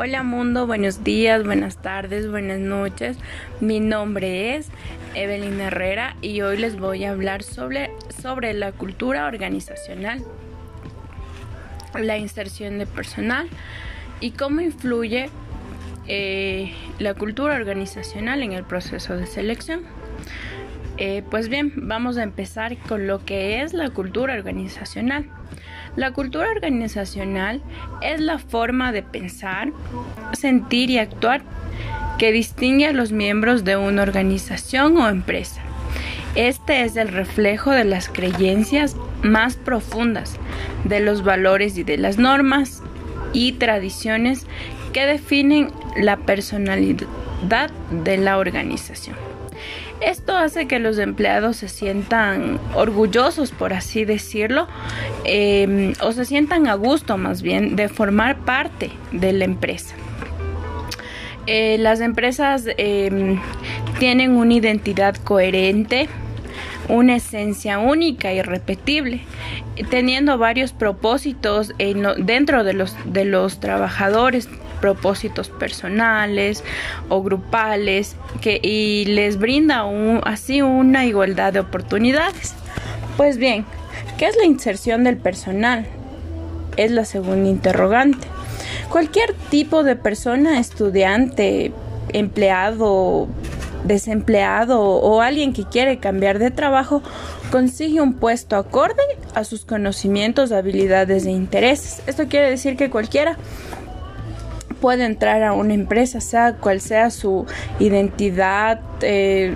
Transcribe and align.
Hola 0.00 0.22
mundo, 0.22 0.68
buenos 0.68 1.02
días, 1.02 1.42
buenas 1.42 1.82
tardes, 1.82 2.30
buenas 2.30 2.60
noches. 2.60 3.18
Mi 3.58 3.80
nombre 3.80 4.54
es 4.54 4.68
Evelyn 5.16 5.60
Herrera 5.60 6.14
y 6.22 6.40
hoy 6.42 6.56
les 6.56 6.78
voy 6.78 7.02
a 7.02 7.10
hablar 7.10 7.42
sobre, 7.42 7.90
sobre 8.22 8.54
la 8.54 8.70
cultura 8.70 9.26
organizacional, 9.26 10.24
la 11.98 12.16
inserción 12.16 12.78
de 12.78 12.86
personal 12.86 13.48
y 14.20 14.30
cómo 14.30 14.60
influye 14.60 15.30
eh, 16.06 16.72
la 17.00 17.14
cultura 17.14 17.56
organizacional 17.56 18.44
en 18.44 18.52
el 18.52 18.62
proceso 18.62 19.16
de 19.16 19.26
selección. 19.26 19.82
Eh, 20.98 21.22
pues 21.30 21.48
bien, 21.48 21.72
vamos 21.76 22.18
a 22.18 22.24
empezar 22.24 22.76
con 22.76 23.06
lo 23.06 23.24
que 23.24 23.62
es 23.62 23.72
la 23.72 23.90
cultura 23.90 24.34
organizacional. 24.34 25.26
La 25.94 26.12
cultura 26.12 26.50
organizacional 26.50 27.62
es 28.02 28.20
la 28.20 28.38
forma 28.38 28.90
de 28.90 29.02
pensar, 29.02 29.70
sentir 30.32 30.90
y 30.90 30.98
actuar 30.98 31.42
que 32.18 32.32
distingue 32.32 32.86
a 32.86 32.92
los 32.92 33.12
miembros 33.12 33.64
de 33.64 33.76
una 33.76 34.02
organización 34.02 34.96
o 34.96 35.08
empresa. 35.08 35.62
Este 36.34 36.82
es 36.82 36.96
el 36.96 37.08
reflejo 37.08 37.70
de 37.70 37.84
las 37.84 38.08
creencias 38.08 38.96
más 39.22 39.56
profundas, 39.56 40.36
de 40.84 41.00
los 41.00 41.22
valores 41.22 41.78
y 41.78 41.84
de 41.84 41.96
las 41.96 42.18
normas 42.18 42.82
y 43.32 43.52
tradiciones 43.52 44.46
que 44.92 45.06
definen 45.06 45.70
la 45.96 46.16
personalidad 46.16 47.70
de 47.90 48.16
la 48.16 48.38
organización. 48.38 49.16
Esto 50.00 50.36
hace 50.36 50.68
que 50.68 50.78
los 50.78 50.98
empleados 50.98 51.56
se 51.56 51.68
sientan 51.68 52.60
orgullosos, 52.74 53.50
por 53.50 53.72
así 53.72 54.04
decirlo, 54.04 54.68
em, 55.24 55.92
o 56.00 56.12
se 56.12 56.24
sientan 56.24 56.68
a 56.68 56.74
gusto 56.74 57.18
más 57.18 57.42
bien 57.42 57.74
de 57.74 57.88
formar 57.88 58.38
parte 58.38 58.90
de 59.10 59.32
la 59.32 59.44
empresa. 59.44 59.94
Eh, 61.46 61.78
las 61.78 62.00
empresas 62.00 62.64
em, 62.76 63.40
tienen 63.98 64.36
una 64.36 64.54
identidad 64.54 65.16
coherente, 65.16 66.08
una 66.88 67.16
esencia 67.16 67.78
única 67.78 68.32
y 68.32 68.42
repetible, 68.42 69.20
teniendo 69.90 70.38
varios 70.38 70.72
propósitos 70.72 71.72
dentro 72.18 72.64
de 72.64 72.72
los, 72.72 72.96
de 73.04 73.24
los 73.24 73.60
trabajadores, 73.60 74.48
propósitos 74.80 75.48
personales 75.48 76.64
o 77.08 77.22
grupales, 77.22 78.16
que, 78.40 78.60
y 78.62 79.04
les 79.06 79.38
brinda 79.38 79.84
así 80.24 80.62
una 80.62 81.04
igualdad 81.04 81.52
de 81.52 81.60
oportunidades. 81.60 82.54
Pues 83.16 83.38
bien, 83.38 83.64
¿qué 84.16 84.26
es 84.26 84.36
la 84.36 84.44
inserción 84.44 85.04
del 85.04 85.16
personal? 85.16 85.86
Es 86.76 86.90
la 86.90 87.04
segunda 87.04 87.48
interrogante. 87.48 88.26
Cualquier 88.88 89.34
tipo 89.50 89.82
de 89.82 89.96
persona, 89.96 90.58
estudiante, 90.58 91.72
empleado, 92.12 93.28
desempleado 93.88 94.80
o 94.80 95.20
alguien 95.20 95.52
que 95.52 95.64
quiere 95.64 95.98
cambiar 95.98 96.38
de 96.38 96.50
trabajo 96.52 97.02
consigue 97.50 98.00
un 98.00 98.14
puesto 98.14 98.56
acorde 98.56 99.02
a 99.34 99.42
sus 99.42 99.64
conocimientos, 99.64 100.52
habilidades 100.52 101.26
e 101.26 101.30
intereses. 101.30 102.02
Esto 102.06 102.28
quiere 102.28 102.50
decir 102.50 102.76
que 102.76 102.90
cualquiera 102.90 103.36
puede 104.80 105.04
entrar 105.04 105.42
a 105.42 105.52
una 105.52 105.74
empresa, 105.74 106.20
sea 106.20 106.54
cual 106.54 106.80
sea 106.80 107.10
su 107.10 107.46
identidad, 107.80 108.80
eh, 109.00 109.54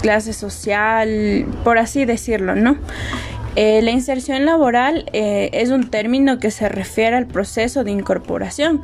clase 0.00 0.32
social, 0.32 1.46
por 1.64 1.78
así 1.78 2.04
decirlo, 2.04 2.54
¿no? 2.54 2.76
Eh, 3.56 3.80
la 3.80 3.90
inserción 3.90 4.44
laboral 4.44 5.08
eh, 5.14 5.48
es 5.54 5.70
un 5.70 5.88
término 5.88 6.38
que 6.38 6.50
se 6.50 6.68
refiere 6.68 7.16
al 7.16 7.26
proceso 7.26 7.84
de 7.84 7.90
incorporación 7.90 8.82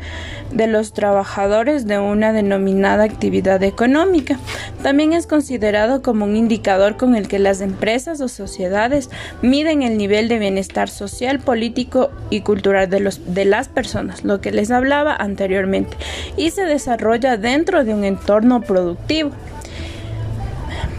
de 0.51 0.67
los 0.67 0.95
trabajadores 0.95 1.87
de 1.87 1.99
una 1.99 2.33
denominada 2.33 3.05
actividad 3.05 3.63
económica. 3.63 4.39
También 4.83 5.13
es 5.13 5.27
considerado 5.27 6.01
como 6.01 6.25
un 6.25 6.37
indicador 6.37 6.97
con 6.97 7.17
el 7.17 7.29
que 7.29 7.39
las 7.39 7.61
empresas 7.61 8.23
o 8.23 8.29
sociedades 8.29 9.11
miden 9.43 9.83
el 9.83 9.99
nivel 9.99 10.29
de 10.29 10.39
bienestar 10.39 10.89
social, 10.89 11.39
político 11.39 12.11
y 12.31 12.41
cultural 12.41 12.89
de, 12.89 13.01
los, 13.01 13.35
de 13.35 13.45
las 13.45 13.69
personas, 13.69 14.25
lo 14.25 14.41
que 14.41 14.53
les 14.53 14.71
hablaba 14.71 15.15
anteriormente, 15.15 15.99
y 16.39 16.51
se 16.51 16.65
desarrolla 16.65 17.37
dentro 17.37 17.85
de 17.85 17.93
un 17.93 18.05
entorno 18.05 18.63
productivo. 18.63 19.33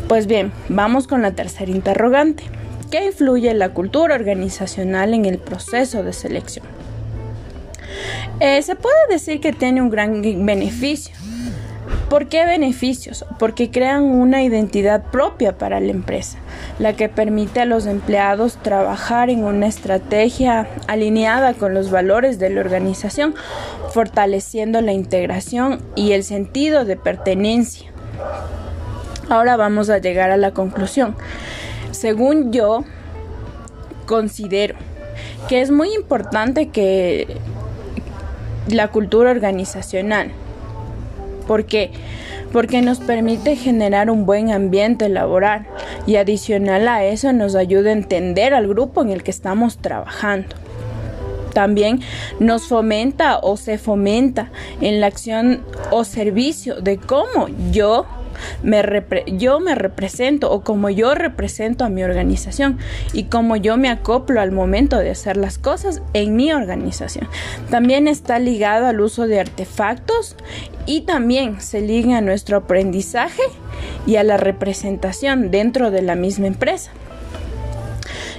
Pues 0.07 0.27
bien, 0.27 0.51
vamos 0.69 1.07
con 1.07 1.23
la 1.23 1.31
tercera 1.31 1.71
interrogante. 1.71 2.43
¿Qué 2.93 3.05
influye 3.05 3.51
la 3.55 3.69
cultura 3.69 4.13
organizacional 4.13 5.15
en 5.15 5.25
el 5.25 5.39
proceso 5.39 6.03
de 6.03 6.13
selección? 6.13 6.63
Eh, 8.39 8.61
se 8.61 8.75
puede 8.75 8.95
decir 9.09 9.41
que 9.41 9.51
tiene 9.51 9.81
un 9.81 9.89
gran 9.89 10.21
beneficio. 10.21 11.15
¿Por 12.07 12.27
qué 12.29 12.45
beneficios? 12.45 13.25
Porque 13.39 13.71
crean 13.71 14.03
una 14.03 14.43
identidad 14.43 15.05
propia 15.05 15.57
para 15.57 15.79
la 15.79 15.89
empresa, 15.89 16.37
la 16.77 16.93
que 16.93 17.09
permite 17.09 17.61
a 17.61 17.65
los 17.65 17.87
empleados 17.87 18.57
trabajar 18.61 19.31
en 19.31 19.43
una 19.43 19.65
estrategia 19.65 20.67
alineada 20.85 21.55
con 21.55 21.73
los 21.73 21.89
valores 21.89 22.37
de 22.37 22.51
la 22.51 22.61
organización, 22.61 23.33
fortaleciendo 23.89 24.81
la 24.81 24.93
integración 24.93 25.81
y 25.95 26.11
el 26.11 26.23
sentido 26.23 26.85
de 26.85 26.95
pertenencia. 26.95 27.89
Ahora 29.29 29.55
vamos 29.55 29.89
a 29.89 29.97
llegar 29.97 30.29
a 30.29 30.37
la 30.37 30.51
conclusión 30.51 31.15
según 32.03 32.51
yo, 32.51 32.83
considero 34.05 34.75
que 35.47 35.61
es 35.61 35.71
muy 35.71 35.93
importante 35.93 36.67
que 36.67 37.37
la 38.67 38.89
cultura 38.89 39.31
organizacional, 39.31 40.33
¿por 41.47 41.65
qué? 41.65 41.91
Porque 42.51 42.81
nos 42.81 42.99
permite 42.99 43.55
generar 43.55 44.09
un 44.09 44.25
buen 44.25 44.51
ambiente 44.51 45.07
laboral 45.07 45.65
y 46.05 46.17
adicional 46.17 46.89
a 46.89 47.05
eso 47.05 47.31
nos 47.31 47.55
ayuda 47.55 47.91
a 47.91 47.93
entender 47.93 48.53
al 48.53 48.67
grupo 48.67 49.01
en 49.01 49.09
el 49.09 49.23
que 49.23 49.31
estamos 49.31 49.77
trabajando. 49.77 50.57
También 51.53 52.01
nos 52.37 52.67
fomenta 52.67 53.37
o 53.37 53.55
se 53.55 53.77
fomenta 53.77 54.51
en 54.81 54.99
la 54.99 55.07
acción 55.07 55.61
o 55.89 56.03
servicio 56.03 56.81
de 56.81 56.97
cómo 56.97 57.47
yo 57.71 58.05
me 58.61 58.83
yo 59.37 59.59
me 59.59 59.75
represento 59.75 60.51
o 60.51 60.61
como 60.61 60.89
yo 60.89 61.15
represento 61.15 61.85
a 61.85 61.89
mi 61.89 62.03
organización 62.03 62.77
y 63.13 63.25
como 63.25 63.55
yo 63.55 63.77
me 63.77 63.89
acoplo 63.89 64.41
al 64.41 64.51
momento 64.51 64.97
de 64.97 65.11
hacer 65.11 65.37
las 65.37 65.57
cosas 65.57 66.01
en 66.13 66.35
mi 66.35 66.51
organización. 66.51 67.27
También 67.69 68.07
está 68.07 68.39
ligado 68.39 68.87
al 68.87 68.99
uso 68.99 69.27
de 69.27 69.39
artefactos 69.39 70.35
y 70.85 71.01
también 71.01 71.61
se 71.61 71.81
liga 71.81 72.17
a 72.17 72.21
nuestro 72.21 72.57
aprendizaje 72.57 73.43
y 74.05 74.17
a 74.17 74.23
la 74.23 74.37
representación 74.37 75.51
dentro 75.51 75.91
de 75.91 76.01
la 76.01 76.15
misma 76.15 76.47
empresa 76.47 76.91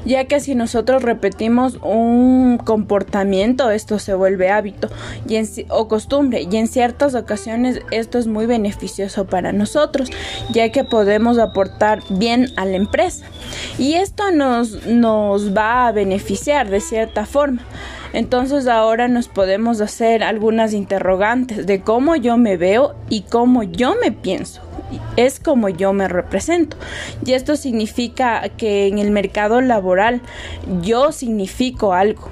ya 0.04 0.24
que 0.24 0.40
si 0.40 0.54
nosotros 0.54 1.02
repetimos 1.02 1.78
un 1.82 2.58
comportamiento, 2.58 3.70
esto 3.70 3.98
se 3.98 4.14
vuelve 4.14 4.50
hábito 4.50 4.88
y 5.28 5.38
o 5.68 5.88
costumbre, 5.88 6.46
y 6.50 6.56
en 6.56 6.68
ciertas 6.68 7.14
ocasiones 7.14 7.80
esto 7.90 8.18
es 8.18 8.26
muy 8.26 8.46
beneficioso 8.46 9.26
para 9.26 9.52
nosotros, 9.52 10.10
ya 10.52 10.70
que 10.70 10.84
podemos 10.84 11.38
aportar 11.38 12.02
bien 12.10 12.48
a 12.56 12.64
la 12.64 12.76
empresa. 12.76 13.24
Y 13.78 13.94
esto 13.94 14.30
nos, 14.30 14.86
nos 14.86 15.56
va 15.56 15.86
a 15.86 15.92
beneficiar 15.92 16.70
de 16.70 16.80
cierta 16.80 17.26
forma. 17.26 17.62
Entonces 18.12 18.68
ahora 18.68 19.08
nos 19.08 19.28
podemos 19.28 19.80
hacer 19.80 20.22
algunas 20.22 20.72
interrogantes 20.72 21.66
de 21.66 21.80
cómo 21.80 22.14
yo 22.14 22.36
me 22.36 22.56
veo 22.56 22.94
y 23.08 23.22
cómo 23.22 23.64
yo 23.64 23.96
me 24.00 24.12
pienso 24.12 24.62
es 25.16 25.40
como 25.40 25.68
yo 25.68 25.92
me 25.92 26.08
represento. 26.08 26.76
Y 27.24 27.32
esto 27.32 27.56
significa 27.56 28.48
que 28.56 28.86
en 28.86 28.98
el 28.98 29.10
mercado 29.10 29.60
laboral 29.60 30.20
yo 30.82 31.12
significo 31.12 31.94
algo. 31.94 32.30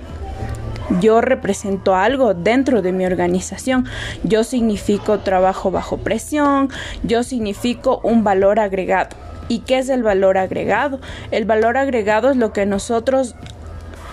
Yo 1.01 1.21
represento 1.21 1.95
algo 1.95 2.35
dentro 2.35 2.83
de 2.83 2.93
mi 2.93 3.07
organización. 3.07 3.87
Yo 4.25 4.45
significo 4.45 5.21
trabajo 5.21 5.71
bajo 5.71 5.99
presión. 5.99 6.69
Yo 7.03 7.23
significo 7.23 8.01
un 8.03 8.25
valor 8.25 8.61
agregado. 8.61 9.17
¿Y 9.49 9.61
qué 9.61 9.79
es 9.79 9.89
el 9.89 10.03
valor 10.03 10.39
agregado? 10.39 11.01
El 11.31 11.45
valor 11.45 11.77
agregado 11.77 12.31
es 12.31 12.37
lo 12.37 12.53
que 12.53 12.67
nosotros 12.67 13.35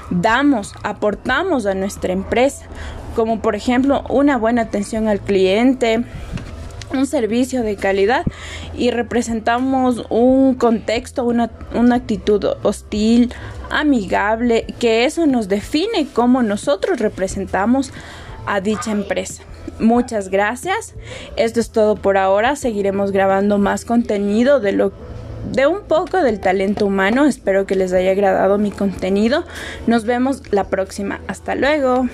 damos, 0.10 0.74
aportamos 0.84 1.66
a 1.66 1.74
nuestra 1.74 2.14
empresa, 2.14 2.66
como 3.16 3.40
por 3.40 3.56
ejemplo 3.56 4.04
una 4.10 4.38
buena 4.38 4.64
atención 4.64 5.08
al 5.08 5.20
cliente, 5.20 6.04
un 6.92 7.06
servicio 7.06 7.64
de 7.64 7.76
calidad 7.76 8.26
y 8.76 8.92
representamos 8.92 10.06
un 10.10 10.56
contexto, 10.56 11.24
una, 11.24 11.52
una, 11.74 11.96
actitud 11.96 12.44
hostil, 12.64 13.34
amigable, 13.70 14.66
que 14.80 15.06
eso 15.06 15.26
nos 15.26 15.48
define 15.48 16.08
cómo 16.14 16.42
nosotros 16.44 17.00
representamos 17.00 17.92
a 18.46 18.62
dicha 18.62 18.92
empresa. 18.92 19.44
Muchas 19.80 20.30
gracias. 20.30 20.96
Esto 21.36 21.60
es 21.60 21.72
todo 21.72 21.96
por 21.96 22.18
ahora. 22.18 22.56
Seguiremos 22.56 23.12
grabando 23.12 23.58
más 23.58 23.86
contenido 23.86 24.60
de 24.60 24.74
lo 24.74 24.92
de 25.52 25.68
un 25.68 25.84
poco 25.84 26.18
del 26.18 26.40
talento 26.40 26.86
humano. 26.86 27.26
Espero 27.26 27.66
que 27.66 27.76
les 27.76 27.94
haya 27.94 28.12
agradado 28.12 28.58
mi 28.58 28.72
contenido. 28.72 29.46
Nos 29.88 30.06
vemos 30.06 30.42
la 30.52 30.66
próxima. 30.66 31.22
Hasta 31.28 31.56
luego. 31.56 32.08